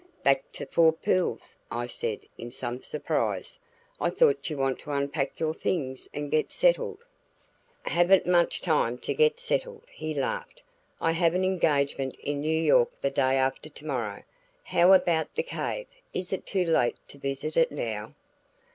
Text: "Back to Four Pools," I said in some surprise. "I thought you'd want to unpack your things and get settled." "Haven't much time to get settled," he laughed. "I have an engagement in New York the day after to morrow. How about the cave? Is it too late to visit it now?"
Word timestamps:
"Back 0.23 0.51
to 0.53 0.65
Four 0.65 0.93
Pools," 0.93 1.55
I 1.69 1.85
said 1.85 2.21
in 2.35 2.49
some 2.49 2.81
surprise. 2.81 3.59
"I 3.99 4.09
thought 4.09 4.49
you'd 4.49 4.57
want 4.57 4.79
to 4.79 4.89
unpack 4.91 5.39
your 5.39 5.53
things 5.53 6.09
and 6.11 6.31
get 6.31 6.51
settled." 6.51 7.03
"Haven't 7.83 8.25
much 8.25 8.61
time 8.61 8.97
to 8.97 9.13
get 9.13 9.39
settled," 9.39 9.83
he 9.91 10.15
laughed. 10.15 10.63
"I 10.99 11.11
have 11.11 11.35
an 11.35 11.43
engagement 11.43 12.15
in 12.15 12.41
New 12.41 12.49
York 12.63 12.99
the 12.99 13.11
day 13.11 13.35
after 13.37 13.69
to 13.69 13.85
morrow. 13.85 14.23
How 14.63 14.91
about 14.93 15.35
the 15.35 15.43
cave? 15.43 15.85
Is 16.15 16.33
it 16.33 16.47
too 16.47 16.65
late 16.65 16.95
to 17.09 17.19
visit 17.19 17.55
it 17.55 17.71
now?" 17.71 18.15